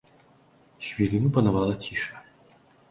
[0.87, 2.23] З хвіліну панавала ціша.